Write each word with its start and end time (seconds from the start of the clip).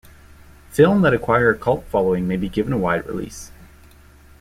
Film 0.71 1.03
that 1.03 1.13
acquire 1.13 1.51
a 1.51 1.55
cult 1.55 1.83
following 1.85 2.27
may 2.27 2.35
be 2.35 2.49
given 2.49 2.73
a 2.73 2.77
wide 2.79 3.05
release. 3.05 3.51